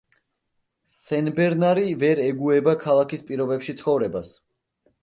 [0.93, 4.35] სენბერნარი ვერ ეგუება ქალაქის პირობებში ცხოვრებას.